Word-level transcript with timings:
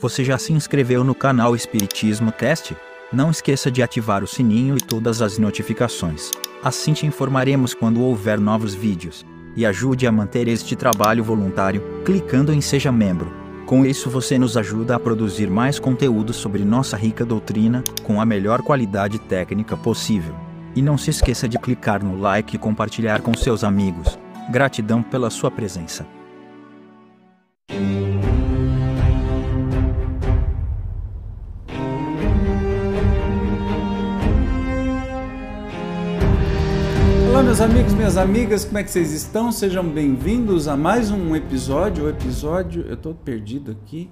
Você 0.00 0.24
já 0.24 0.38
se 0.38 0.50
inscreveu 0.54 1.04
no 1.04 1.14
canal 1.14 1.54
Espiritismo 1.54 2.32
Teste? 2.32 2.74
Não 3.12 3.30
esqueça 3.30 3.70
de 3.70 3.82
ativar 3.82 4.24
o 4.24 4.26
sininho 4.26 4.78
e 4.78 4.80
todas 4.80 5.20
as 5.20 5.36
notificações. 5.36 6.30
Assim 6.64 6.94
te 6.94 7.04
informaremos 7.04 7.74
quando 7.74 8.00
houver 8.00 8.40
novos 8.40 8.74
vídeos. 8.74 9.26
E 9.54 9.66
ajude 9.66 10.06
a 10.06 10.12
manter 10.12 10.48
este 10.48 10.74
trabalho 10.74 11.22
voluntário, 11.22 11.82
clicando 12.02 12.50
em 12.50 12.62
Seja 12.62 12.90
Membro. 12.90 13.30
Com 13.66 13.84
isso 13.84 14.08
você 14.08 14.38
nos 14.38 14.56
ajuda 14.56 14.96
a 14.96 14.98
produzir 14.98 15.50
mais 15.50 15.78
conteúdo 15.78 16.32
sobre 16.32 16.64
nossa 16.64 16.96
rica 16.96 17.22
doutrina, 17.22 17.84
com 18.02 18.22
a 18.22 18.24
melhor 18.24 18.62
qualidade 18.62 19.18
técnica 19.18 19.76
possível. 19.76 20.34
E 20.74 20.80
não 20.80 20.96
se 20.96 21.10
esqueça 21.10 21.46
de 21.46 21.58
clicar 21.58 22.02
no 22.02 22.18
like 22.18 22.56
e 22.56 22.58
compartilhar 22.58 23.20
com 23.20 23.34
seus 23.34 23.62
amigos. 23.62 24.18
Gratidão 24.50 25.02
pela 25.02 25.28
sua 25.28 25.50
presença. 25.50 26.06
Meus 37.60 37.70
amigos, 37.70 37.92
minhas 37.92 38.16
amigas, 38.16 38.64
como 38.64 38.78
é 38.78 38.82
que 38.82 38.90
vocês 38.90 39.12
estão? 39.12 39.52
Sejam 39.52 39.86
bem-vindos 39.86 40.66
a 40.66 40.78
mais 40.78 41.10
um 41.10 41.36
episódio. 41.36 42.06
O 42.06 42.08
episódio, 42.08 42.86
eu 42.88 42.96
tô 42.96 43.12
perdido 43.12 43.72
aqui. 43.72 44.10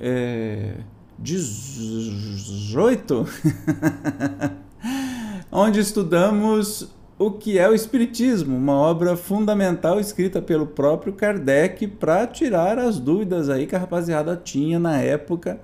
É. 0.00 0.78
18? 1.16 3.28
Onde 5.52 5.78
estudamos 5.78 6.88
o 7.16 7.30
que 7.30 7.60
é 7.60 7.68
o 7.68 7.74
Espiritismo, 7.74 8.56
uma 8.56 8.74
obra 8.74 9.16
fundamental 9.16 10.00
escrita 10.00 10.42
pelo 10.42 10.66
próprio 10.66 11.12
Kardec 11.12 11.86
para 11.86 12.26
tirar 12.26 12.76
as 12.76 12.98
dúvidas 12.98 13.48
aí 13.48 13.68
que 13.68 13.76
a 13.76 13.78
rapaziada 13.78 14.36
tinha 14.36 14.80
na 14.80 15.00
época 15.00 15.60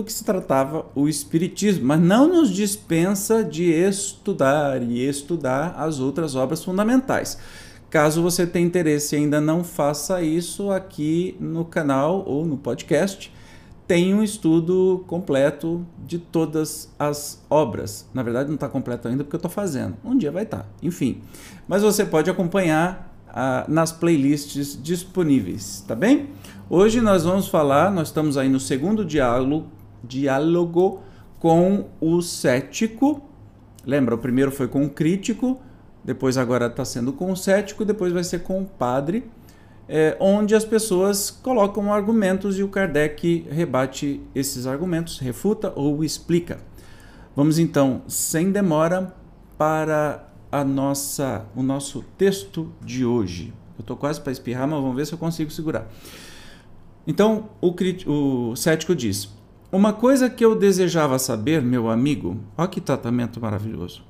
do 0.00 0.04
que 0.04 0.12
se 0.12 0.24
tratava 0.24 0.86
o 0.94 1.08
Espiritismo, 1.08 1.86
mas 1.86 2.00
não 2.00 2.26
nos 2.26 2.50
dispensa 2.50 3.44
de 3.44 3.64
estudar 3.70 4.82
e 4.82 5.06
estudar 5.06 5.74
as 5.76 6.00
outras 6.00 6.34
obras 6.34 6.64
fundamentais. 6.64 7.38
Caso 7.90 8.22
você 8.22 8.46
tenha 8.46 8.66
interesse 8.66 9.14
e 9.14 9.18
ainda 9.18 9.40
não 9.40 9.62
faça 9.62 10.22
isso, 10.22 10.70
aqui 10.70 11.36
no 11.38 11.64
canal 11.64 12.24
ou 12.26 12.46
no 12.46 12.56
podcast 12.56 13.32
tem 13.86 14.14
um 14.14 14.22
estudo 14.22 15.04
completo 15.08 15.84
de 16.06 16.16
todas 16.16 16.94
as 16.96 17.44
obras. 17.50 18.08
Na 18.14 18.22
verdade, 18.22 18.48
não 18.48 18.54
está 18.54 18.68
completo 18.68 19.08
ainda 19.08 19.24
porque 19.24 19.34
eu 19.34 19.38
estou 19.38 19.50
fazendo. 19.50 19.96
Um 20.04 20.16
dia 20.16 20.30
vai 20.30 20.44
estar. 20.44 20.58
Tá. 20.58 20.66
Enfim. 20.80 21.20
Mas 21.66 21.82
você 21.82 22.04
pode 22.06 22.30
acompanhar 22.30 23.12
ah, 23.28 23.64
nas 23.66 23.90
playlists 23.90 24.80
disponíveis, 24.80 25.84
tá 25.88 25.96
bem? 25.96 26.28
Hoje 26.68 27.00
nós 27.00 27.24
vamos 27.24 27.48
falar, 27.48 27.90
nós 27.90 28.06
estamos 28.08 28.36
aí 28.36 28.48
no 28.48 28.60
segundo 28.60 29.04
diálogo 29.04 29.66
diálogo 30.02 31.00
com 31.38 31.86
o 32.00 32.20
cético. 32.20 33.22
Lembra, 33.84 34.14
o 34.14 34.18
primeiro 34.18 34.50
foi 34.50 34.68
com 34.68 34.84
o 34.84 34.90
crítico, 34.90 35.60
depois 36.04 36.36
agora 36.36 36.66
está 36.66 36.84
sendo 36.84 37.12
com 37.12 37.32
o 37.32 37.36
cético, 37.36 37.84
depois 37.84 38.12
vai 38.12 38.24
ser 38.24 38.40
com 38.40 38.60
o 38.60 38.66
padre, 38.66 39.24
é, 39.88 40.16
onde 40.20 40.54
as 40.54 40.64
pessoas 40.64 41.30
colocam 41.30 41.92
argumentos 41.92 42.58
e 42.58 42.62
o 42.62 42.68
Kardec 42.68 43.46
rebate 43.50 44.20
esses 44.34 44.66
argumentos, 44.66 45.18
refuta 45.18 45.72
ou 45.74 46.04
explica. 46.04 46.58
Vamos 47.34 47.58
então, 47.58 48.02
sem 48.06 48.52
demora, 48.52 49.14
para 49.56 50.28
a 50.50 50.64
nossa, 50.64 51.46
o 51.54 51.62
nosso 51.62 52.04
texto 52.16 52.72
de 52.84 53.04
hoje. 53.04 53.52
Eu 53.78 53.82
estou 53.82 53.96
quase 53.96 54.20
para 54.20 54.32
espirrar, 54.32 54.68
mas 54.68 54.80
vamos 54.80 54.96
ver 54.96 55.06
se 55.06 55.12
eu 55.12 55.18
consigo 55.18 55.50
segurar. 55.50 55.88
Então, 57.06 57.50
o, 57.60 57.74
o 58.06 58.56
cético 58.56 58.94
diz: 58.94 59.28
uma 59.72 59.92
coisa 59.92 60.28
que 60.28 60.44
eu 60.44 60.56
desejava 60.56 61.18
saber, 61.18 61.62
meu 61.62 61.88
amigo, 61.88 62.36
olha 62.58 62.68
que 62.68 62.80
tratamento 62.80 63.40
maravilhoso, 63.40 64.02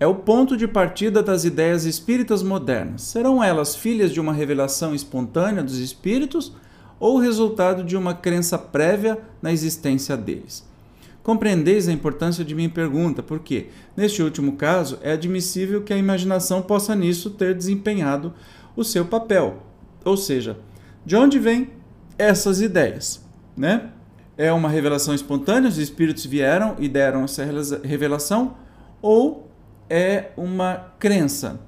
é 0.00 0.06
o 0.06 0.14
ponto 0.14 0.56
de 0.56 0.66
partida 0.66 1.22
das 1.22 1.44
ideias 1.44 1.84
espíritas 1.84 2.42
modernas. 2.42 3.02
Serão 3.02 3.44
elas 3.44 3.76
filhas 3.76 4.10
de 4.10 4.18
uma 4.18 4.32
revelação 4.32 4.94
espontânea 4.94 5.62
dos 5.62 5.78
espíritos 5.78 6.52
ou 6.98 7.18
resultado 7.18 7.84
de 7.84 7.96
uma 7.96 8.14
crença 8.14 8.58
prévia 8.58 9.18
na 9.40 9.52
existência 9.52 10.16
deles? 10.16 10.66
Compreendeis 11.22 11.88
a 11.88 11.92
importância 11.92 12.44
de 12.44 12.54
minha 12.54 12.70
pergunta, 12.70 13.22
porque, 13.22 13.68
neste 13.96 14.22
último 14.22 14.56
caso, 14.56 14.98
é 15.02 15.12
admissível 15.12 15.82
que 15.82 15.92
a 15.92 15.96
imaginação 15.96 16.62
possa 16.62 16.96
nisso 16.96 17.30
ter 17.30 17.54
desempenhado 17.54 18.32
o 18.74 18.82
seu 18.82 19.04
papel. 19.04 19.62
Ou 20.04 20.16
seja, 20.16 20.58
de 21.06 21.14
onde 21.14 21.38
vêm 21.38 21.70
essas 22.18 22.60
ideias, 22.60 23.24
né? 23.56 23.90
É 24.36 24.52
uma 24.52 24.68
revelação 24.68 25.14
espontânea, 25.14 25.68
os 25.68 25.78
espíritos 25.78 26.24
vieram 26.24 26.76
e 26.78 26.88
deram 26.88 27.24
essa 27.24 27.44
revelação, 27.84 28.56
ou 29.00 29.50
é 29.88 30.30
uma 30.36 30.92
crença? 30.98 31.60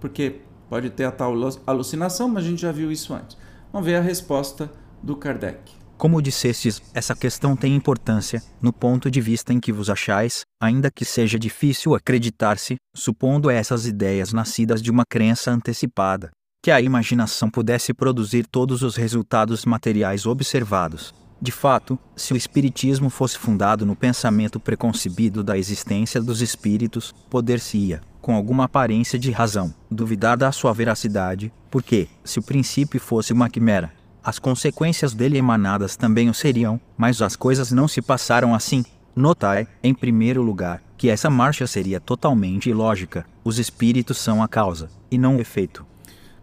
Porque 0.00 0.40
pode 0.68 0.90
ter 0.90 1.04
a 1.04 1.12
tal 1.12 1.34
alucinação, 1.66 2.28
mas 2.28 2.44
a 2.44 2.48
gente 2.48 2.62
já 2.62 2.72
viu 2.72 2.90
isso 2.90 3.12
antes. 3.14 3.36
Vamos 3.72 3.86
ver 3.86 3.96
a 3.96 4.00
resposta 4.00 4.70
do 5.02 5.16
Kardec. 5.16 5.72
Como 5.96 6.20
dissestes, 6.20 6.82
essa 6.92 7.14
questão 7.14 7.54
tem 7.54 7.74
importância, 7.74 8.42
no 8.60 8.72
ponto 8.72 9.10
de 9.10 9.20
vista 9.20 9.52
em 9.52 9.60
que 9.60 9.72
vos 9.72 9.88
achais, 9.88 10.42
ainda 10.60 10.90
que 10.90 11.04
seja 11.04 11.38
difícil 11.38 11.94
acreditar-se, 11.94 12.76
supondo 12.94 13.48
essas 13.48 13.86
ideias 13.86 14.32
nascidas 14.32 14.82
de 14.82 14.90
uma 14.90 15.04
crença 15.08 15.52
antecipada, 15.52 16.30
que 16.62 16.70
a 16.70 16.80
imaginação 16.80 17.48
pudesse 17.48 17.94
produzir 17.94 18.46
todos 18.46 18.82
os 18.82 18.96
resultados 18.96 19.64
materiais 19.64 20.26
observados, 20.26 21.14
de 21.44 21.52
fato, 21.52 21.98
se 22.16 22.32
o 22.32 22.36
Espiritismo 22.38 23.10
fosse 23.10 23.36
fundado 23.36 23.84
no 23.84 23.94
pensamento 23.94 24.58
preconcebido 24.58 25.44
da 25.44 25.58
existência 25.58 26.18
dos 26.18 26.40
espíritos, 26.40 27.14
poder-se-ia, 27.28 28.00
com 28.18 28.34
alguma 28.34 28.64
aparência 28.64 29.18
de 29.18 29.30
razão, 29.30 29.74
duvidar 29.90 30.38
da 30.38 30.50
sua 30.50 30.72
veracidade, 30.72 31.52
porque, 31.70 32.08
se 32.24 32.38
o 32.38 32.42
princípio 32.42 32.98
fosse 32.98 33.34
uma 33.34 33.50
quimera, 33.50 33.92
as 34.22 34.38
consequências 34.38 35.12
dele 35.12 35.36
emanadas 35.36 35.96
também 35.96 36.30
o 36.30 36.34
seriam, 36.34 36.80
mas 36.96 37.20
as 37.20 37.36
coisas 37.36 37.70
não 37.70 37.86
se 37.86 38.00
passaram 38.00 38.54
assim. 38.54 38.82
Notai, 39.14 39.68
em 39.82 39.92
primeiro 39.92 40.40
lugar, 40.40 40.82
que 40.96 41.10
essa 41.10 41.28
marcha 41.28 41.66
seria 41.66 42.00
totalmente 42.00 42.70
ilógica. 42.70 43.26
Os 43.44 43.58
espíritos 43.58 44.16
são 44.16 44.42
a 44.42 44.48
causa, 44.48 44.88
e 45.10 45.18
não 45.18 45.36
o 45.36 45.40
efeito. 45.42 45.84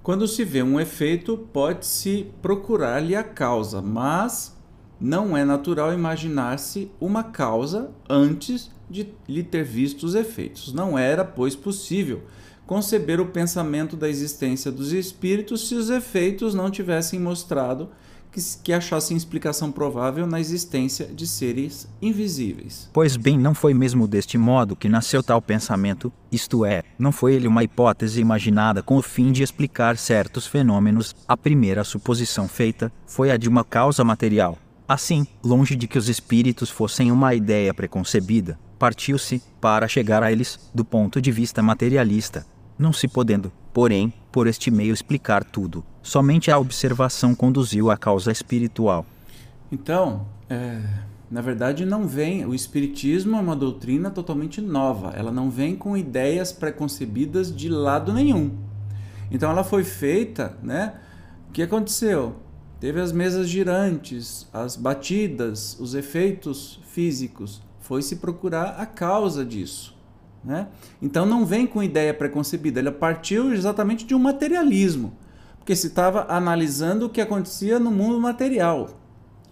Quando 0.03 0.28
se 0.28 0.45
vê 0.45 0.62
um 0.62 0.79
efeito, 0.79 1.35
pode-se 1.51 2.28
procurar-lhe 2.39 3.16
a 3.16 3.23
causa, 3.23 3.81
mas 3.81 4.60
não 5.01 5.35
é 5.35 5.44
natural 5.44 5.91
imaginar-se 5.91 6.91
uma 7.01 7.23
causa 7.23 7.89
antes 8.07 8.69
de 8.88 9.07
lhe 9.28 9.41
ter 9.41 9.63
visto 9.63 10.03
os 10.03 10.13
efeitos. 10.13 10.72
Não 10.72 10.97
era, 10.97 11.25
pois, 11.25 11.56
possível 11.56 12.22
conceber 12.67 13.19
o 13.19 13.25
pensamento 13.25 13.97
da 13.97 14.07
existência 14.07 14.72
dos 14.72 14.94
espíritos 14.94 15.67
se 15.67 15.75
os 15.75 15.89
efeitos 15.89 16.53
não 16.53 16.69
tivessem 16.69 17.19
mostrado 17.19 17.89
que, 18.31 18.39
que 18.63 18.72
achassem 18.72 19.17
explicação 19.17 19.72
provável 19.72 20.25
na 20.25 20.39
existência 20.39 21.06
de 21.06 21.28
seres 21.28 21.88
invisíveis. 22.01 22.89
Pois 22.94 23.18
bem, 23.18 23.38
não 23.38 23.53
foi 23.53 23.73
mesmo 23.73 24.07
deste 24.07 24.38
modo 24.38 24.75
que 24.75 24.88
nasceu 24.88 25.22
tal 25.22 25.41
pensamento, 25.41 26.13
isto 26.31 26.63
é, 26.63 26.83
não 26.97 27.12
foi 27.12 27.33
ele 27.33 27.47
uma 27.47 27.63
hipótese 27.63 28.22
imaginada 28.22 28.81
com 28.81 28.95
o 28.95 29.01
fim 29.01 29.31
de 29.31 29.44
explicar 29.44 29.97
certos 29.97 30.47
fenômenos. 30.47 31.13
A 31.28 31.35
primeira 31.35 31.83
suposição 31.83 32.47
feita 32.47 32.91
foi 33.06 33.31
a 33.31 33.38
de 33.38 33.50
uma 33.50 33.66
causa 33.66 34.03
material, 34.03 34.57
Assim, 34.91 35.25
longe 35.41 35.74
de 35.74 35.88
que 35.88 35.97
os 35.97 36.09
espíritos 36.09 36.69
fossem 36.69 37.13
uma 37.13 37.34
ideia 37.34 37.74
preconcebida, 37.74 38.59
partiu-se, 38.78 39.41
para 39.62 39.88
chegar 39.88 40.22
a 40.22 40.34
eles, 40.34 40.69
do 40.75 40.84
ponto 40.84 41.22
de 41.22 41.31
vista 41.31 41.63
materialista, 41.63 42.46
não 42.78 42.91
se 42.91 43.07
podendo, 43.07 43.53
porém, 43.72 44.13
por 44.34 44.47
este 44.47 44.69
meio 44.69 44.94
explicar 44.94 45.46
tudo. 45.46 45.81
Somente 46.03 46.51
a 46.51 46.59
observação 46.59 47.34
conduziu 47.34 47.90
à 47.90 47.96
causa 47.96 48.34
espiritual. 48.34 49.06
Então, 49.71 50.27
é, 50.50 50.81
na 51.31 51.39
verdade, 51.39 51.86
não 51.86 52.06
vem. 52.06 52.45
O 52.45 52.54
Espiritismo 52.54 53.38
é 53.38 53.39
uma 53.39 53.56
doutrina 53.56 54.12
totalmente 54.12 54.60
nova. 54.60 55.13
Ela 55.15 55.31
não 55.31 55.50
vem 55.50 55.74
com 55.74 55.95
ideias 55.95 56.51
preconcebidas 56.51 57.56
de 57.56 57.69
lado 57.69 58.12
nenhum. 58.12 58.57
Então, 59.31 59.50
ela 59.50 59.63
foi 59.63 59.86
feita, 59.86 60.57
né? 60.62 60.95
O 61.48 61.54
que 61.54 61.62
aconteceu? 61.62 62.40
Teve 62.81 63.00
as 63.00 63.12
mesas 63.12 63.48
girantes, 63.48 64.48
as 64.51 64.75
batidas, 64.75 65.80
os 65.80 65.94
efeitos 65.94 66.80
físicos. 66.92 67.62
Foi 67.80 68.01
se 68.01 68.16
procurar 68.16 68.78
a 68.80 68.88
causa 68.88 69.45
disso. 69.45 69.95
Né? 70.44 70.68
Então 71.00 71.24
não 71.24 71.45
vem 71.45 71.68
com 71.68 71.83
ideia 71.83 72.12
preconcebida, 72.12 72.80
ele 72.80 72.89
partiu 72.89 73.54
exatamente 73.54 74.04
de 74.04 74.16
um 74.16 74.19
materialismo, 74.19 75.13
porque 75.60 75.75
se 75.75 75.86
estava 75.86 76.25
analisando 76.28 77.06
o 77.06 77.10
que 77.10 77.22
acontecia 77.22 77.78
no 77.78 77.92
mundo 77.92 78.19
material. 78.19 78.89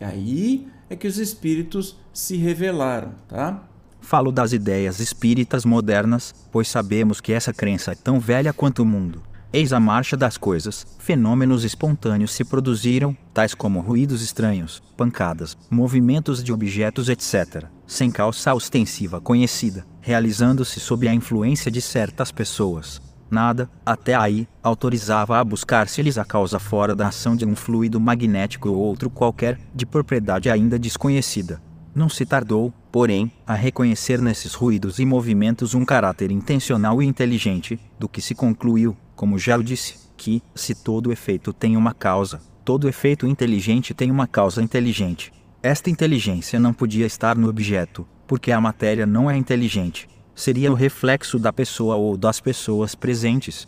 E 0.01 0.03
aí 0.03 0.67
é 0.89 0.95
que 0.95 1.07
os 1.07 1.19
espíritos 1.19 1.99
se 2.11 2.35
revelaram, 2.35 3.13
tá? 3.27 3.63
Falo 4.01 4.31
das 4.31 4.53
ideias 4.53 4.99
espíritas 4.99 5.65
modernas, 5.65 6.33
pois 6.51 6.67
sabemos 6.67 7.21
que 7.21 7.31
essa 7.31 7.53
crença 7.53 7.91
é 7.91 7.95
tão 7.95 8.19
velha 8.19 8.51
quanto 8.51 8.81
o 8.81 8.85
mundo 8.85 9.21
Eis 9.51 9.73
a 9.73 9.79
marcha 9.79 10.15
das 10.15 10.37
coisas. 10.37 10.85
Fenômenos 10.99 11.63
espontâneos 11.63 12.31
se 12.31 12.45
produziram, 12.45 13.17
tais 13.33 13.55
como 13.55 13.79
ruídos 13.79 14.21
estranhos, 14.21 14.79
pancadas, 14.95 15.57
movimentos 15.71 16.43
de 16.43 16.53
objetos, 16.53 17.09
etc., 17.09 17.65
sem 17.87 18.11
causa 18.11 18.53
ostensiva 18.53 19.19
conhecida, 19.19 19.87
realizando-se 20.01 20.79
sob 20.79 21.07
a 21.07 21.13
influência 21.15 21.71
de 21.71 21.81
certas 21.81 22.31
pessoas. 22.31 23.01
Nada, 23.31 23.67
até 23.83 24.13
aí, 24.13 24.47
autorizava 24.61 25.39
a 25.39 25.43
buscar-se-lhes 25.43 26.19
a 26.19 26.25
causa 26.25 26.59
fora 26.59 26.95
da 26.95 27.07
ação 27.07 27.35
de 27.35 27.43
um 27.43 27.55
fluido 27.55 27.99
magnético 27.99 28.69
ou 28.69 28.75
outro 28.75 29.09
qualquer, 29.09 29.59
de 29.73 29.83
propriedade 29.83 30.47
ainda 30.47 30.77
desconhecida. 30.77 31.59
Não 31.93 32.07
se 32.07 32.23
tardou, 32.23 32.71
porém, 32.91 33.31
a 33.47 33.55
reconhecer 33.55 34.21
nesses 34.21 34.53
ruídos 34.53 34.99
e 34.99 35.05
movimentos 35.05 35.73
um 35.73 35.83
caráter 35.83 36.29
intencional 36.29 37.01
e 37.01 37.05
inteligente, 37.05 37.79
do 37.99 38.07
que 38.07 38.21
se 38.21 38.35
concluiu, 38.35 38.95
como 39.19 39.37
já 39.37 39.57
disse, 39.57 39.95
que, 40.15 40.41
se 40.55 40.73
todo 40.73 41.11
efeito 41.11 41.51
tem 41.51 41.75
uma 41.75 41.93
causa, 41.93 42.39
todo 42.63 42.87
efeito 42.87 43.27
inteligente 43.27 43.93
tem 43.93 44.09
uma 44.09 44.25
causa 44.25 44.63
inteligente. 44.63 45.33
Esta 45.61 45.89
inteligência 45.89 46.57
não 46.57 46.71
podia 46.71 47.05
estar 47.05 47.35
no 47.35 47.49
objeto, 47.49 48.07
porque 48.25 48.49
a 48.49 48.61
matéria 48.61 49.05
não 49.05 49.29
é 49.29 49.35
inteligente. 49.35 50.07
Seria 50.33 50.71
o 50.71 50.73
reflexo 50.73 51.37
da 51.37 51.51
pessoa 51.51 51.97
ou 51.97 52.15
das 52.15 52.39
pessoas 52.39 52.95
presentes. 52.95 53.67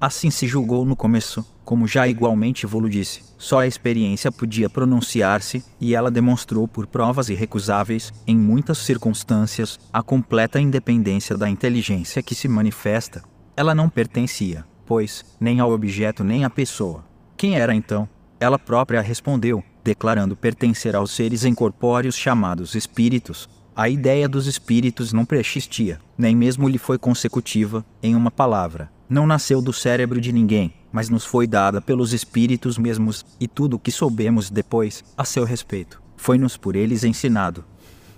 Assim 0.00 0.30
se 0.30 0.46
julgou 0.46 0.86
no 0.86 0.96
começo, 0.96 1.44
como 1.62 1.86
já 1.86 2.08
igualmente 2.08 2.64
vou 2.64 2.88
disse. 2.88 3.22
Só 3.36 3.60
a 3.60 3.66
experiência 3.66 4.32
podia 4.32 4.70
pronunciar-se, 4.70 5.62
e 5.78 5.94
ela 5.94 6.10
demonstrou 6.10 6.66
por 6.66 6.86
provas 6.86 7.28
irrecusáveis, 7.28 8.10
em 8.26 8.34
muitas 8.34 8.78
circunstâncias, 8.78 9.78
a 9.92 10.02
completa 10.02 10.58
independência 10.58 11.36
da 11.36 11.50
inteligência 11.50 12.22
que 12.22 12.34
se 12.34 12.48
manifesta, 12.48 13.22
ela 13.56 13.74
não 13.74 13.88
pertencia, 13.88 14.64
pois, 14.86 15.24
nem 15.38 15.60
ao 15.60 15.70
objeto 15.70 16.24
nem 16.24 16.44
à 16.44 16.50
pessoa. 16.50 17.04
Quem 17.36 17.56
era 17.56 17.74
então? 17.74 18.08
Ela 18.40 18.58
própria 18.58 19.00
respondeu, 19.00 19.62
declarando 19.84 20.36
pertencer 20.36 20.96
aos 20.96 21.10
seres 21.10 21.44
incorpóreos 21.44 22.16
chamados 22.16 22.74
espíritos. 22.74 23.48
A 23.74 23.88
ideia 23.88 24.28
dos 24.28 24.46
espíritos 24.46 25.12
não 25.12 25.24
persistia, 25.24 25.98
nem 26.16 26.36
mesmo 26.36 26.68
lhe 26.68 26.78
foi 26.78 26.98
consecutiva, 26.98 27.84
em 28.02 28.14
uma 28.14 28.30
palavra. 28.30 28.90
Não 29.08 29.26
nasceu 29.26 29.60
do 29.60 29.72
cérebro 29.72 30.20
de 30.20 30.32
ninguém, 30.32 30.74
mas 30.90 31.08
nos 31.08 31.24
foi 31.24 31.46
dada 31.46 31.80
pelos 31.80 32.12
espíritos 32.12 32.78
mesmos, 32.78 33.24
e 33.40 33.48
tudo 33.48 33.76
o 33.76 33.78
que 33.78 33.90
soubemos 33.90 34.50
depois, 34.50 35.04
a 35.16 35.24
seu 35.24 35.44
respeito, 35.44 36.02
foi-nos 36.16 36.56
por 36.56 36.76
eles 36.76 37.04
ensinado. 37.04 37.64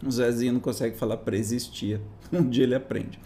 O 0.04 0.10
Zezinho 0.10 0.54
não 0.54 0.60
consegue 0.60 0.96
falar 0.96 1.18
preexistia. 1.18 2.00
Um 2.32 2.48
dia 2.48 2.64
ele 2.64 2.74
aprende. 2.74 3.18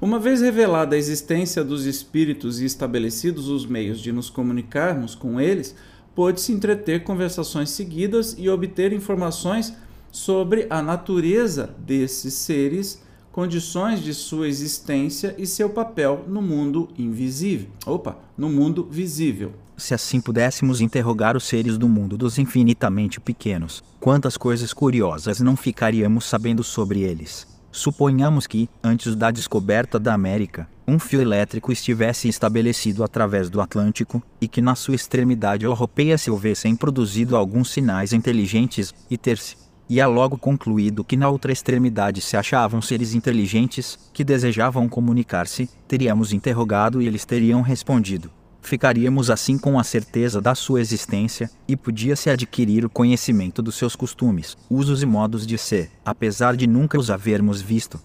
Uma 0.00 0.18
vez 0.18 0.40
revelada 0.40 0.96
a 0.96 0.98
existência 0.98 1.62
dos 1.62 1.86
espíritos 1.86 2.60
e 2.60 2.64
estabelecidos 2.64 3.48
os 3.48 3.64
meios 3.64 4.00
de 4.00 4.10
nos 4.10 4.28
comunicarmos 4.28 5.14
com 5.14 5.40
eles, 5.40 5.76
pôde-se 6.16 6.50
entreter 6.50 7.04
conversações 7.04 7.70
seguidas 7.70 8.34
e 8.36 8.48
obter 8.48 8.92
informações 8.92 9.72
sobre 10.10 10.66
a 10.68 10.82
natureza 10.82 11.74
desses 11.78 12.34
seres, 12.34 13.02
condições 13.30 14.00
de 14.02 14.14
sua 14.14 14.48
existência 14.48 15.34
e 15.38 15.46
seu 15.46 15.70
papel 15.70 16.24
no 16.26 16.42
mundo 16.42 16.88
invisível. 16.98 17.68
Opa, 17.86 18.18
no 18.36 18.48
mundo 18.48 18.88
visível. 18.90 19.52
Se 19.76 19.92
assim 19.92 20.22
pudéssemos 20.22 20.80
interrogar 20.80 21.36
os 21.36 21.44
seres 21.44 21.76
do 21.76 21.86
mundo 21.86 22.16
dos 22.16 22.38
infinitamente 22.38 23.20
pequenos, 23.20 23.84
quantas 24.00 24.36
coisas 24.36 24.72
curiosas 24.72 25.40
não 25.40 25.54
ficaríamos 25.54 26.24
sabendo 26.24 26.64
sobre 26.64 27.02
eles? 27.02 27.46
Suponhamos 27.70 28.46
que, 28.46 28.70
antes 28.82 29.14
da 29.14 29.30
descoberta 29.30 29.98
da 29.98 30.14
América, 30.14 30.66
um 30.88 30.98
fio 30.98 31.20
elétrico 31.20 31.70
estivesse 31.70 32.26
estabelecido 32.26 33.04
através 33.04 33.50
do 33.50 33.60
Atlântico, 33.60 34.22
e 34.40 34.48
que 34.48 34.62
na 34.62 34.74
sua 34.74 34.94
extremidade 34.94 35.66
europeia 35.66 36.16
se 36.16 36.30
houvessem 36.30 36.74
produzido 36.74 37.36
alguns 37.36 37.70
sinais 37.70 38.14
inteligentes, 38.14 38.94
e 39.10 39.18
ter-se 39.18 39.56
e 39.88 40.00
é 40.00 40.06
logo 40.06 40.36
concluído 40.36 41.04
que 41.04 41.16
na 41.16 41.28
outra 41.28 41.52
extremidade 41.52 42.20
se 42.20 42.36
achavam 42.36 42.82
seres 42.82 43.14
inteligentes 43.14 43.96
que 44.12 44.24
desejavam 44.24 44.88
comunicar-se, 44.88 45.70
teríamos 45.86 46.32
interrogado 46.32 47.00
e 47.00 47.06
eles 47.06 47.24
teriam 47.24 47.60
respondido 47.62 48.28
ficaríamos 48.66 49.30
assim 49.30 49.56
com 49.56 49.78
a 49.78 49.84
certeza 49.84 50.40
da 50.40 50.54
sua 50.54 50.80
existência, 50.80 51.48
e 51.68 51.76
podia-se 51.76 52.28
adquirir 52.28 52.84
o 52.84 52.90
conhecimento 52.90 53.62
dos 53.62 53.76
seus 53.76 53.94
costumes, 53.94 54.56
usos 54.68 55.02
e 55.02 55.06
modos 55.06 55.46
de 55.46 55.56
ser, 55.56 55.90
apesar 56.04 56.56
de 56.56 56.66
nunca 56.66 56.98
os 56.98 57.10
havermos 57.10 57.62
visto. 57.62 58.00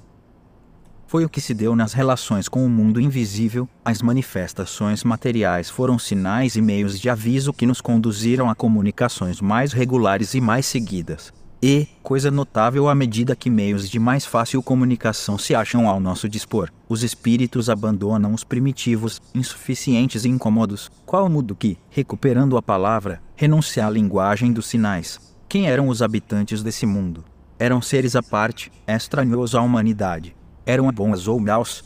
Foi 1.07 1.25
o 1.25 1.29
que 1.29 1.41
se 1.41 1.53
deu 1.53 1.75
nas 1.75 1.91
relações 1.91 2.47
com 2.47 2.65
o 2.65 2.69
mundo 2.69 3.01
invisível, 3.01 3.67
as 3.83 4.01
manifestações 4.01 5.03
materiais 5.03 5.69
foram 5.69 5.99
sinais 5.99 6.55
e 6.55 6.61
meios 6.61 6.97
de 6.97 7.09
aviso 7.09 7.51
que 7.51 7.65
nos 7.65 7.81
conduziram 7.81 8.49
a 8.49 8.55
comunicações 8.55 9.41
mais 9.41 9.73
regulares 9.73 10.35
e 10.35 10.39
mais 10.39 10.65
seguidas. 10.65 11.33
E, 11.63 11.87
coisa 12.01 12.31
notável 12.31 12.89
à 12.89 12.95
medida 12.95 13.35
que 13.35 13.47
meios 13.47 13.87
de 13.87 13.99
mais 13.99 14.25
fácil 14.25 14.63
comunicação 14.63 15.37
se 15.37 15.53
acham 15.53 15.87
ao 15.87 15.99
nosso 15.99 16.27
dispor, 16.27 16.71
os 16.89 17.03
espíritos 17.03 17.69
abandonam 17.69 18.33
os 18.33 18.43
primitivos, 18.43 19.21
insuficientes 19.35 20.25
e 20.25 20.29
incômodos, 20.29 20.89
qual 21.05 21.29
mudo 21.29 21.53
que, 21.53 21.77
recuperando 21.91 22.57
a 22.57 22.63
palavra, 22.63 23.21
renuncia 23.35 23.85
à 23.85 23.91
linguagem 23.91 24.51
dos 24.51 24.65
sinais. 24.65 25.19
Quem 25.47 25.67
eram 25.67 25.87
os 25.87 26.01
habitantes 26.01 26.63
desse 26.63 26.87
mundo? 26.87 27.23
Eram 27.59 27.79
seres 27.79 28.15
à 28.15 28.23
parte, 28.23 28.71
estranhos 28.87 29.53
à 29.53 29.61
humanidade. 29.61 30.35
Eram 30.65 30.91
bons 30.91 31.27
ou 31.27 31.39
maus, 31.39 31.83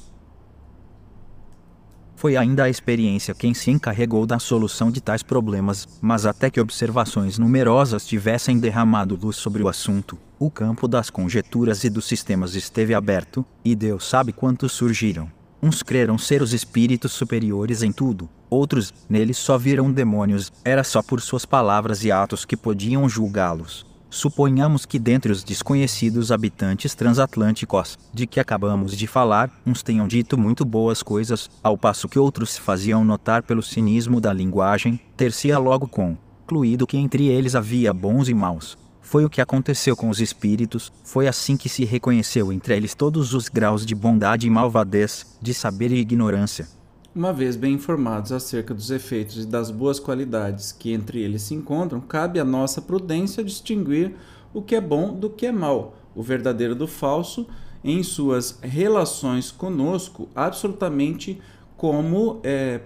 foi 2.15 2.37
ainda 2.37 2.63
a 2.63 2.69
experiência 2.69 3.33
quem 3.33 3.53
se 3.53 3.71
encarregou 3.71 4.25
da 4.25 4.39
solução 4.39 4.89
de 4.91 5.01
tais 5.01 5.23
problemas, 5.23 5.87
mas 6.01 6.25
até 6.25 6.49
que 6.49 6.59
observações 6.59 7.37
numerosas 7.37 8.05
tivessem 8.05 8.59
derramado 8.59 9.19
luz 9.21 9.35
sobre 9.35 9.61
o 9.61 9.67
assunto, 9.67 10.17
o 10.39 10.49
campo 10.49 10.87
das 10.87 11.09
conjecturas 11.09 11.83
e 11.83 11.89
dos 11.89 12.05
sistemas 12.05 12.55
esteve 12.55 12.93
aberto, 12.93 13.45
e 13.63 13.75
Deus 13.75 14.05
sabe 14.05 14.33
quantos 14.33 14.71
surgiram. 14.71 15.31
Uns 15.61 15.81
creram 15.81 16.17
ser 16.17 16.41
os 16.41 16.53
espíritos 16.53 17.11
superiores 17.13 17.81
em 17.81 17.91
tudo, 17.91 18.29
outros, 18.49 18.93
neles 19.09 19.37
só 19.37 19.57
viram 19.57 19.91
demônios, 19.91 20.51
era 20.63 20.83
só 20.83 21.01
por 21.01 21.21
suas 21.21 21.45
palavras 21.45 22.03
e 22.03 22.11
atos 22.11 22.45
que 22.45 22.57
podiam 22.57 23.07
julgá-los. 23.07 23.94
Suponhamos 24.15 24.85
que 24.85 24.97
dentre 24.97 25.29
os 25.29 25.43
desconhecidos 25.43 26.31
habitantes 26.31 26.95
transatlânticos, 26.95 27.99
de 28.13 28.25
que 28.25 28.39
acabamos 28.39 28.95
de 28.95 29.07
falar, 29.07 29.51
uns 29.65 29.83
tenham 29.83 30.07
dito 30.07 30.37
muito 30.37 30.63
boas 30.63 31.03
coisas, 31.03 31.49
ao 31.61 31.77
passo 31.77 32.07
que 32.07 32.17
outros 32.17 32.51
se 32.51 32.61
faziam 32.61 33.03
notar 33.03 33.43
pelo 33.43 33.61
cinismo 33.61 34.21
da 34.21 34.31
linguagem, 34.31 35.01
ter-se-á 35.17 35.57
logo 35.57 35.85
concluído 35.85 36.87
que 36.87 36.95
entre 36.95 37.27
eles 37.27 37.55
havia 37.55 37.93
bons 37.93 38.29
e 38.29 38.33
maus. 38.33 38.77
Foi 39.01 39.25
o 39.25 39.29
que 39.29 39.41
aconteceu 39.41 39.97
com 39.97 40.07
os 40.07 40.21
espíritos, 40.21 40.93
foi 41.03 41.27
assim 41.27 41.57
que 41.57 41.67
se 41.67 41.83
reconheceu 41.83 42.53
entre 42.53 42.73
eles 42.73 42.95
todos 42.95 43.33
os 43.33 43.49
graus 43.49 43.85
de 43.85 43.93
bondade 43.93 44.47
e 44.47 44.49
malvadez, 44.49 45.37
de 45.41 45.53
saber 45.53 45.91
e 45.91 45.99
ignorância, 45.99 46.69
uma 47.15 47.31
vez 47.31 47.55
bem 47.55 47.73
informados 47.73 48.33
acerca 48.33 48.73
dos 48.73 48.91
efeitos 48.91 49.43
e 49.43 49.47
das 49.47 49.71
boas 49.71 49.99
qualidades 49.99 50.73
que 50.73 50.91
entre 50.91 51.21
eles 51.21 51.43
se 51.43 51.55
encontram, 51.55 52.01
cabe 52.01 52.41
à 52.41 52.43
nossa 52.43 52.81
prudência 52.81 53.41
distinguir 53.41 54.13
o 54.53 54.61
que 54.61 54.75
é 54.75 54.81
bom 54.81 55.13
do 55.13 55.29
que 55.29 55.45
é 55.45 55.51
mal, 55.51 55.95
o 56.13 56.21
verdadeiro 56.21 56.75
do 56.75 56.87
falso, 56.87 57.47
em 57.81 58.03
suas 58.03 58.59
relações 58.61 59.49
conosco, 59.49 60.27
absolutamente 60.35 61.39
como 61.77 62.39
é, 62.43 62.79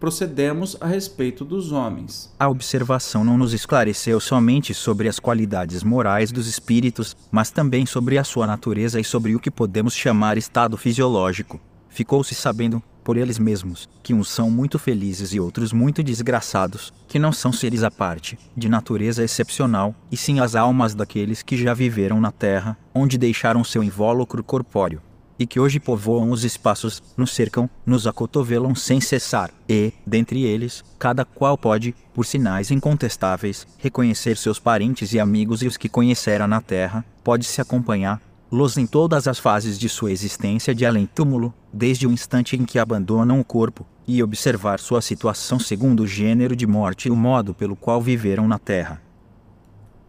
procedemos 0.00 0.76
a 0.80 0.86
respeito 0.86 1.44
dos 1.44 1.72
homens. 1.72 2.32
A 2.38 2.48
observação 2.48 3.24
não 3.24 3.38
nos 3.38 3.52
esclareceu 3.52 4.20
somente 4.20 4.74
sobre 4.74 5.08
as 5.08 5.18
qualidades 5.18 5.82
morais 5.82 6.30
dos 6.30 6.48
espíritos, 6.48 7.16
mas 7.30 7.50
também 7.50 7.86
sobre 7.86 8.18
a 8.18 8.24
sua 8.24 8.46
natureza 8.46 9.00
e 9.00 9.04
sobre 9.04 9.34
o 9.34 9.40
que 9.40 9.50
podemos 9.50 9.94
chamar 9.94 10.36
estado 10.36 10.76
fisiológico. 10.76 11.60
Ficou-se 11.88 12.34
sabendo, 12.34 12.82
por 13.08 13.16
eles 13.16 13.38
mesmos, 13.38 13.88
que 14.02 14.12
uns 14.12 14.28
são 14.28 14.50
muito 14.50 14.78
felizes 14.78 15.32
e 15.32 15.40
outros 15.40 15.72
muito 15.72 16.02
desgraçados, 16.02 16.92
que 17.08 17.18
não 17.18 17.32
são 17.32 17.50
seres 17.50 17.82
à 17.82 17.90
parte, 17.90 18.38
de 18.54 18.68
natureza 18.68 19.24
excepcional, 19.24 19.94
e 20.12 20.16
sim 20.16 20.40
as 20.40 20.54
almas 20.54 20.94
daqueles 20.94 21.40
que 21.40 21.56
já 21.56 21.72
viveram 21.72 22.20
na 22.20 22.30
terra, 22.30 22.76
onde 22.94 23.16
deixaram 23.16 23.64
seu 23.64 23.82
invólucro 23.82 24.44
corpóreo, 24.44 25.00
e 25.38 25.46
que 25.46 25.58
hoje 25.58 25.80
povoam 25.80 26.30
os 26.30 26.44
espaços, 26.44 27.02
nos 27.16 27.34
cercam, 27.34 27.70
nos 27.86 28.06
acotovelam 28.06 28.74
sem 28.74 29.00
cessar, 29.00 29.50
e, 29.66 29.90
dentre 30.06 30.44
eles, 30.44 30.84
cada 30.98 31.24
qual 31.24 31.56
pode, 31.56 31.94
por 32.12 32.26
sinais 32.26 32.70
incontestáveis, 32.70 33.66
reconhecer 33.78 34.36
seus 34.36 34.60
parentes 34.60 35.14
e 35.14 35.18
amigos 35.18 35.62
e 35.62 35.66
os 35.66 35.78
que 35.78 35.88
conhecera 35.88 36.46
na 36.46 36.60
terra, 36.60 37.02
pode 37.24 37.46
se 37.46 37.58
acompanhar, 37.58 38.20
los 38.50 38.78
em 38.78 38.86
todas 38.86 39.28
as 39.28 39.38
fases 39.38 39.78
de 39.78 39.88
sua 39.88 40.10
existência 40.10 40.74
de 40.74 40.86
além-túmulo, 40.86 41.52
desde 41.72 42.06
o 42.06 42.12
instante 42.12 42.56
em 42.56 42.64
que 42.64 42.78
abandonam 42.78 43.38
o 43.40 43.44
corpo, 43.44 43.86
e 44.06 44.22
observar 44.22 44.80
sua 44.80 45.02
situação 45.02 45.58
segundo 45.58 46.04
o 46.04 46.06
gênero 46.06 46.56
de 46.56 46.66
morte 46.66 47.08
e 47.08 47.10
o 47.10 47.16
modo 47.16 47.54
pelo 47.54 47.76
qual 47.76 48.00
viveram 48.00 48.48
na 48.48 48.58
Terra. 48.58 49.02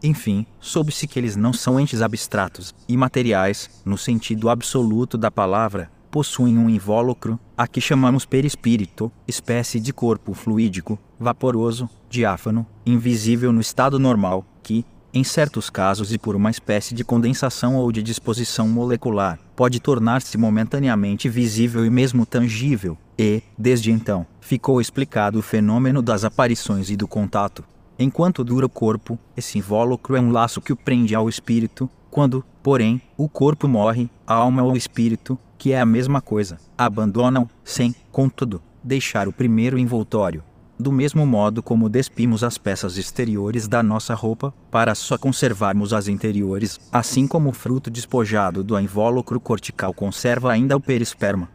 Enfim, 0.02 0.46
soube-se 0.58 1.06
que 1.06 1.18
eles 1.18 1.36
não 1.36 1.52
são 1.52 1.78
entes 1.78 2.00
abstratos, 2.00 2.74
imateriais, 2.88 3.68
no 3.84 3.98
sentido 3.98 4.48
absoluto 4.48 5.18
da 5.18 5.30
palavra, 5.30 5.90
possuem 6.10 6.56
um 6.56 6.70
invólucro, 6.70 7.38
a 7.56 7.68
que 7.68 7.80
chamamos 7.80 8.24
perispírito, 8.24 9.12
espécie 9.28 9.78
de 9.78 9.92
corpo 9.92 10.32
fluídico, 10.32 10.98
vaporoso, 11.18 11.88
diáfano, 12.08 12.66
invisível 12.86 13.52
no 13.52 13.60
estado 13.60 13.98
normal, 13.98 14.44
que, 14.62 14.84
em 15.12 15.24
certos 15.24 15.68
casos 15.68 16.12
e 16.12 16.18
por 16.18 16.36
uma 16.36 16.50
espécie 16.50 16.94
de 16.94 17.04
condensação 17.04 17.76
ou 17.76 17.90
de 17.90 18.02
disposição 18.02 18.68
molecular, 18.68 19.38
pode 19.56 19.80
tornar-se 19.80 20.38
momentaneamente 20.38 21.28
visível 21.28 21.84
e 21.84 21.90
mesmo 21.90 22.24
tangível, 22.24 22.96
e, 23.18 23.42
desde 23.58 23.90
então, 23.90 24.26
ficou 24.40 24.80
explicado 24.80 25.38
o 25.38 25.42
fenômeno 25.42 26.00
das 26.00 26.24
aparições 26.24 26.90
e 26.90 26.96
do 26.96 27.08
contato. 27.08 27.64
Enquanto 27.98 28.44
dura 28.44 28.66
o 28.66 28.70
corpo, 28.70 29.18
esse 29.36 29.58
invólucro 29.58 30.16
é 30.16 30.20
um 30.20 30.30
laço 30.30 30.60
que 30.60 30.72
o 30.72 30.76
prende 30.76 31.14
ao 31.14 31.28
espírito, 31.28 31.90
quando, 32.10 32.44
porém, 32.62 33.02
o 33.16 33.28
corpo 33.28 33.68
morre, 33.68 34.08
a 34.26 34.34
alma 34.34 34.62
ou 34.62 34.72
o 34.72 34.76
espírito, 34.76 35.38
que 35.58 35.72
é 35.72 35.80
a 35.80 35.86
mesma 35.86 36.20
coisa, 36.22 36.58
abandonam, 36.78 37.48
sem, 37.62 37.94
contudo, 38.10 38.62
deixar 38.82 39.28
o 39.28 39.32
primeiro 39.32 39.78
envoltório 39.78 40.42
do 40.80 40.90
mesmo 40.90 41.26
modo 41.26 41.62
como 41.62 41.88
despimos 41.88 42.42
as 42.42 42.56
peças 42.56 42.96
exteriores 42.96 43.68
da 43.68 43.82
nossa 43.82 44.14
roupa, 44.14 44.52
para 44.70 44.94
só 44.94 45.18
conservarmos 45.18 45.92
as 45.92 46.08
interiores, 46.08 46.80
assim 46.90 47.26
como 47.26 47.50
o 47.50 47.52
fruto 47.52 47.90
despojado 47.90 48.64
do 48.64 48.78
invólucro 48.78 49.38
cortical 49.38 49.92
conserva 49.92 50.50
ainda 50.50 50.76
o 50.76 50.80
perisperma. 50.80 51.48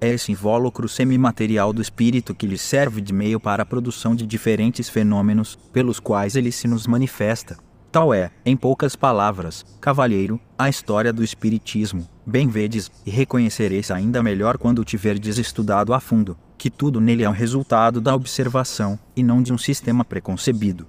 É 0.00 0.08
esse 0.08 0.32
invólucro 0.32 0.88
semimaterial 0.88 1.72
do 1.72 1.82
espírito 1.82 2.34
que 2.34 2.46
lhe 2.46 2.58
serve 2.58 3.00
de 3.00 3.12
meio 3.12 3.38
para 3.38 3.62
a 3.62 3.66
produção 3.66 4.14
de 4.14 4.26
diferentes 4.26 4.88
fenômenos, 4.88 5.56
pelos 5.72 6.00
quais 6.00 6.34
ele 6.34 6.50
se 6.50 6.66
nos 6.66 6.86
manifesta. 6.86 7.56
Tal 7.92 8.14
é, 8.14 8.30
em 8.44 8.56
poucas 8.56 8.96
palavras, 8.96 9.66
cavalheiro, 9.78 10.40
a 10.58 10.68
história 10.68 11.12
do 11.12 11.22
Espiritismo. 11.22 12.08
Bem 12.24 12.48
vedes, 12.48 12.90
e 13.04 13.10
reconhecereis 13.10 13.90
ainda 13.90 14.22
melhor 14.22 14.56
quando 14.56 14.82
tiverdes 14.82 15.36
estudado 15.36 15.92
a 15.92 16.00
fundo, 16.00 16.36
que 16.62 16.70
tudo 16.70 17.00
nele 17.00 17.24
é 17.24 17.28
um 17.28 17.32
resultado 17.32 18.00
da 18.00 18.14
observação 18.14 18.96
e 19.16 19.22
não 19.24 19.42
de 19.42 19.52
um 19.52 19.58
sistema 19.58 20.04
preconcebido. 20.04 20.86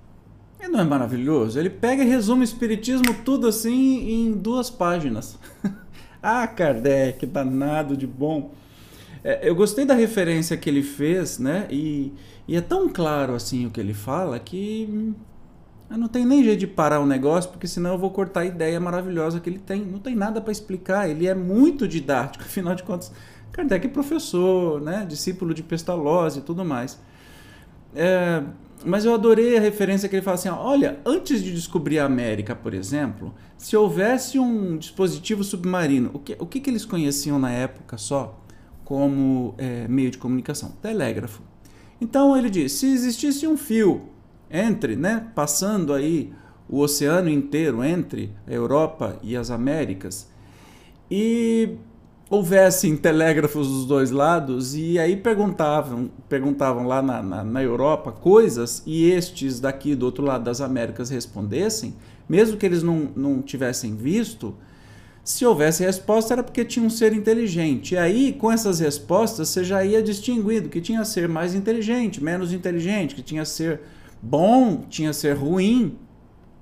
E 0.62 0.68
não 0.68 0.80
é 0.80 0.84
maravilhoso? 0.84 1.58
Ele 1.58 1.72
pega 1.72 2.04
e 2.04 2.08
resume 2.08 2.42
o 2.42 2.44
Espiritismo 2.44 3.12
tudo 3.26 3.48
assim 3.48 4.08
em 4.08 4.34
duas 4.34 4.70
páginas. 4.70 5.36
ah, 6.22 6.46
Kardec, 6.46 7.26
danado 7.26 7.98
de 7.98 8.06
bom. 8.06 8.54
É, 9.24 9.50
eu 9.50 9.56
gostei 9.56 9.84
da 9.84 9.96
referência 9.96 10.56
que 10.56 10.70
ele 10.70 10.84
fez, 10.84 11.40
né? 11.40 11.66
E, 11.72 12.14
e 12.48 12.56
é 12.56 12.62
tão 12.62 12.88
claro 12.88 13.34
assim 13.34 13.66
o 13.66 13.72
que 13.72 13.80
ele 13.80 13.96
fala 13.96 14.38
que 14.38 15.16
eu 15.90 15.98
não 15.98 16.08
tem 16.08 16.24
nem 16.24 16.44
jeito 16.44 16.60
de 16.60 16.68
parar 16.68 17.00
o 17.00 17.06
negócio, 17.08 17.50
porque 17.50 17.68
senão 17.68 17.94
eu 17.94 17.98
vou 17.98 18.12
cortar 18.12 18.42
a 18.42 18.46
ideia 18.46 18.80
maravilhosa 18.80 19.40
que 19.40 19.50
ele 19.50 19.58
tem. 19.58 19.84
Não 19.84 19.98
tem 19.98 20.14
nada 20.14 20.40
para 20.40 20.52
explicar, 20.52 21.10
ele 21.10 21.26
é 21.26 21.34
muito 21.34 21.88
didático, 21.88 22.44
afinal 22.46 22.76
de 22.76 22.84
contas 22.84 23.12
Kardec 23.54 23.86
é 23.86 23.90
professor, 23.90 24.82
né, 24.82 25.06
discípulo 25.08 25.54
de 25.54 25.64
Pestalozzi 25.64 26.40
e 26.40 26.42
tudo 26.42 26.66
mais. 26.66 27.00
É, 27.96 28.44
mas 28.84 29.06
eu 29.06 29.14
adorei 29.14 29.56
a 29.56 29.62
referência 29.62 30.10
que 30.10 30.16
ele 30.16 30.24
fala 30.24 30.36
assim: 30.36 30.50
olha, 30.50 31.00
antes 31.06 31.42
de 31.42 31.54
descobrir 31.54 32.00
a 32.00 32.06
América, 32.06 32.56
por 32.56 32.74
exemplo, 32.74 33.34
se 33.56 33.78
houvesse 33.78 34.40
um 34.40 34.76
dispositivo 34.78 35.44
submarino, 35.44 36.10
o 36.14 36.20
que, 36.20 36.36
o 36.40 36.46
que, 36.46 36.60
que 36.60 36.70
eles 36.70 36.84
conheciam 36.84 37.38
na 37.38 37.52
época 37.52 37.98
só 37.98 38.40
como 38.84 39.54
é, 39.58 39.88
meio 39.88 40.10
de 40.10 40.18
comunicação? 40.18 40.72
Telégrafo. 40.82 41.44
Então 42.02 42.36
ele 42.36 42.50
diz: 42.50 42.74
se 42.74 42.88
existisse 42.88 43.48
um 43.48 43.56
fio 43.56 44.10
entre, 44.50 44.96
né, 44.96 45.28
passando 45.36 45.94
aí 45.94 46.34
o 46.68 46.80
oceano 46.80 47.30
inteiro 47.30 47.84
entre 47.84 48.34
a 48.48 48.52
Europa 48.52 49.20
e 49.22 49.38
as 49.38 49.52
Américas, 49.52 50.28
e 51.10 51.78
houvessem 52.34 52.98
telégrafos 52.98 53.68
dos 53.68 53.86
dois 53.86 54.10
lados 54.10 54.74
e 54.76 54.98
aí 54.98 55.16
perguntavam, 55.16 56.10
perguntavam 56.28 56.88
lá 56.88 57.00
na, 57.00 57.22
na, 57.22 57.44
na, 57.44 57.62
Europa 57.62 58.12
coisas 58.12 58.82
e 58.88 59.08
estes 59.12 59.60
daqui 59.60 59.94
do 59.94 60.08
outro 60.08 60.26
lado 60.26 60.44
das 60.44 60.60
Américas 60.60 61.12
respondessem, 61.12 61.94
mesmo 62.28 62.58
que 62.58 62.66
eles 62.66 62.82
não, 62.82 63.12
não 63.16 63.40
tivessem 63.40 63.96
visto, 63.96 64.56
se 65.24 65.46
houvesse 65.46 65.84
resposta 65.86 66.34
era 66.34 66.44
porque 66.44 66.66
tinha 66.66 66.84
um 66.84 66.90
ser 66.90 67.14
inteligente. 67.14 67.94
E 67.94 67.98
aí, 68.00 68.34
com 68.34 68.52
essas 68.52 68.80
respostas, 68.80 69.50
você 69.50 69.64
já 69.64 69.86
ia 69.86 70.02
distinguindo 70.02 70.70
que 70.70 70.82
tinha 70.82 71.06
ser 71.06 71.30
mais 71.30 71.54
inteligente, 71.54 72.22
menos 72.22 72.52
inteligente, 72.52 73.14
que 73.14 73.22
tinha 73.22 73.46
ser 73.46 73.80
bom, 74.20 74.84
tinha 74.90 75.14
ser 75.14 75.34
ruim. 75.34 76.00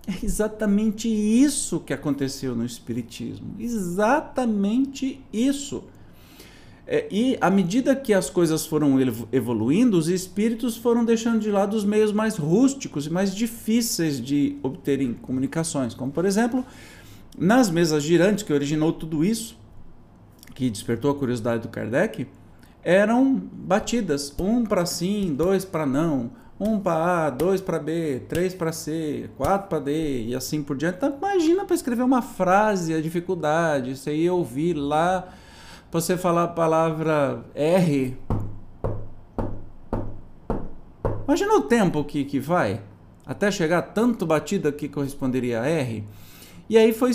É 0.08 0.25
exatamente 0.25 1.08
isso 1.08 1.79
que 1.79 1.93
aconteceu 1.93 2.55
no 2.55 2.65
Espiritismo. 2.65 3.55
Exatamente 3.60 5.24
isso. 5.31 5.84
É, 6.88 7.08
e 7.12 7.38
à 7.39 7.50
medida 7.50 7.96
que 7.96 8.13
as 8.13 8.29
coisas 8.29 8.65
foram 8.65 8.98
evoluindo, 9.31 9.98
os 9.98 10.10
espíritos 10.10 10.75
foram 10.75 11.05
deixando 11.05 11.39
de 11.39 11.50
lado 11.50 11.75
os 11.77 11.86
meios 11.86 12.12
mais 12.12 12.36
rústicos 12.36 13.05
e 13.05 13.10
mais 13.10 13.34
difíceis 13.34 14.20
de 14.20 14.58
obterem 14.63 15.13
comunicações, 15.13 15.93
como 15.93 16.12
por 16.12 16.25
exemplo, 16.25 16.65
nas 17.38 17.70
mesas 17.70 18.03
girantes 18.03 18.43
que 18.43 18.51
originou 18.51 18.91
tudo 18.91 19.24
isso, 19.24 19.58
que 20.53 20.70
despertou 20.70 21.12
a 21.12 21.15
curiosidade 21.15 21.63
do 21.63 21.70
Kardec, 21.70 22.27
eram 22.84 23.36
batidas, 23.36 24.34
um 24.39 24.65
para 24.65 24.86
sim, 24.86 25.34
dois 25.34 25.63
para 25.63 25.86
não, 25.86 26.31
um 26.63 26.80
para 26.80 27.25
A, 27.25 27.30
dois 27.32 27.60
para 27.60 27.80
B, 27.80 28.22
três 28.30 28.53
para 28.53 28.72
C, 28.72 29.32
quatro 29.36 29.68
para 29.68 29.80
D 29.80 30.25
e 30.25 30.36
assim 30.36 30.62
por 30.62 30.77
diante. 30.77 30.98
Então, 30.98 31.18
imagina 31.18 31.65
para 31.65 31.75
escrever 31.75 32.03
uma 32.03 32.22
frase, 32.22 32.94
a 32.94 33.01
dificuldade. 33.01 33.98
Você 33.98 34.13
ia 34.13 34.32
ouvir 34.32 34.74
lá, 34.74 35.27
você 35.91 36.15
falar 36.15 36.44
a 36.44 36.48
palavra 36.48 37.44
R. 37.56 38.15
Imagina 41.27 41.56
o 41.56 41.62
tempo 41.62 42.03
que, 42.03 42.24
que 42.24 42.39
vai 42.39 42.80
até 43.25 43.50
chegar 43.50 43.82
tanto 43.82 44.24
batida 44.24 44.72
que 44.72 44.88
corresponderia 44.88 45.62
a 45.62 45.68
R. 45.68 46.03
E 46.72 46.78
aí 46.78 46.94
foi 46.94 47.12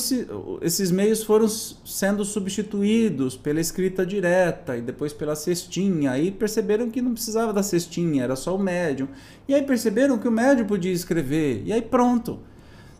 esses 0.60 0.90
meios 0.90 1.24
foram 1.24 1.48
sendo 1.48 2.26
substituídos 2.26 3.38
pela 3.38 3.58
escrita 3.58 4.04
direta 4.04 4.76
e 4.76 4.82
depois 4.82 5.14
pela 5.14 5.34
cestinha. 5.34 6.10
Aí 6.10 6.30
perceberam 6.30 6.90
que 6.90 7.00
não 7.00 7.14
precisava 7.14 7.54
da 7.54 7.62
cestinha, 7.62 8.24
era 8.24 8.36
só 8.36 8.54
o 8.54 8.58
médium. 8.58 9.08
E 9.48 9.54
aí 9.54 9.62
perceberam 9.62 10.18
que 10.18 10.28
o 10.28 10.30
médium 10.30 10.66
podia 10.66 10.92
escrever. 10.92 11.62
E 11.64 11.72
aí 11.72 11.80
pronto. 11.80 12.38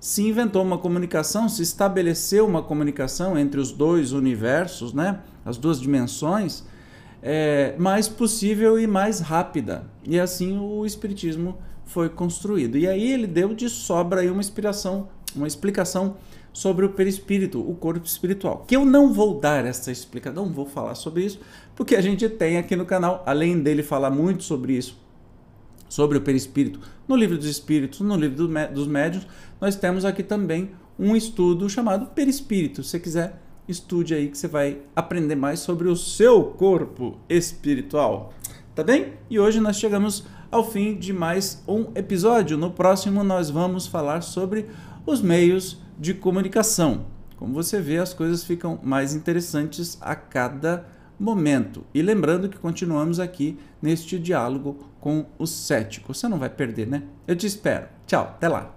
Se 0.01 0.23
inventou 0.23 0.63
uma 0.63 0.79
comunicação, 0.79 1.47
se 1.47 1.61
estabeleceu 1.63 2.47
uma 2.47 2.63
comunicação 2.63 3.39
entre 3.39 3.61
os 3.61 3.71
dois 3.71 4.13
universos, 4.13 4.95
né? 4.95 5.21
as 5.45 5.59
duas 5.59 5.79
dimensões, 5.79 6.65
é, 7.23 7.75
mais 7.77 8.09
possível 8.09 8.81
e 8.81 8.87
mais 8.87 9.21
rápida. 9.21 9.85
E 10.03 10.19
assim 10.19 10.59
o 10.59 10.87
Espiritismo 10.87 11.59
foi 11.85 12.09
construído. 12.09 12.79
E 12.79 12.89
aí 12.89 13.13
ele 13.13 13.27
deu 13.27 13.55
de 13.55 13.69
sobra 13.69 14.23
aí 14.23 14.31
uma 14.31 14.41
inspiração, 14.41 15.11
uma 15.35 15.47
explicação 15.47 16.17
sobre 16.57 16.87
o 16.87 16.89
perispírito, 16.89 17.61
o 17.61 17.75
corpo 17.75 18.07
espiritual. 18.07 18.65
Que 18.67 18.77
eu 18.77 18.83
não 18.83 19.13
vou 19.13 19.39
dar 19.39 19.67
essa 19.67 19.93
explicação, 19.93 20.47
não 20.47 20.51
vou 20.51 20.65
falar 20.65 20.95
sobre 20.95 21.23
isso, 21.23 21.39
porque 21.75 21.95
a 21.95 22.01
gente 22.01 22.27
tem 22.31 22.57
aqui 22.57 22.75
no 22.75 22.87
canal, 22.87 23.23
além 23.27 23.61
dele 23.61 23.83
falar 23.83 24.09
muito 24.09 24.43
sobre 24.43 24.73
isso, 24.73 24.99
sobre 25.87 26.17
o 26.17 26.23
perispírito, 26.23 26.81
no 27.07 27.15
livro 27.15 27.37
dos 27.37 27.47
espíritos, 27.47 28.01
no 28.01 28.17
livro 28.17 28.49
dos 28.73 28.87
médios, 28.87 29.27
nós 29.61 29.77
temos 29.77 30.07
aqui 30.07 30.23
também 30.23 30.71
um 30.99 31.15
estudo 31.15 31.69
chamado 31.69 32.07
perispírito. 32.07 32.83
Se 32.83 32.89
você 32.89 33.01
quiser, 33.01 33.43
estude 33.69 34.15
aí 34.15 34.29
que 34.29 34.39
você 34.39 34.49
vai 34.49 34.79
aprender 34.97 35.35
mais 35.35 35.61
sobre 35.61 35.89
o 35.89 35.95
seu 35.95 36.43
corpo 36.43 37.19
espiritual. 37.29 38.33
Tá 38.75 38.83
bem? 38.83 39.13
E 39.29 39.39
hoje 39.39 39.61
nós 39.61 39.77
chegamos 39.77 40.25
ao 40.51 40.65
fim 40.65 40.95
de 40.95 41.13
mais 41.13 41.63
um 41.69 41.89
episódio. 41.95 42.57
No 42.57 42.71
próximo 42.71 43.23
nós 43.23 43.51
vamos 43.51 43.87
falar 43.87 44.23
sobre 44.23 44.67
os 45.07 45.23
meios 45.23 45.81
de 45.99 46.13
comunicação. 46.13 47.07
Como 47.37 47.55
você 47.55 47.81
vê, 47.81 47.99
as 47.99 48.13
coisas 48.13 48.45
ficam 48.45 48.79
mais 48.83 49.15
interessantes 49.15 49.97
a 50.01 50.15
cada 50.15 50.87
momento. 51.19 51.85
E 51.95 52.03
lembrando 52.03 52.49
que 52.49 52.59
continuamos 52.59 53.21
aqui 53.21 53.59
neste 53.81 54.19
diálogo 54.19 54.91
com 55.01 55.27
o 55.39 55.47
cético. 55.47 56.13
Você 56.13 56.29
não 56.29 56.39
vai 56.39 56.51
perder, 56.51 56.87
né? 56.87 57.05
Eu 57.27 57.37
te 57.37 57.47
espero. 57.47 57.87
Tchau, 58.07 58.25
até 58.25 58.49
lá. 58.49 58.76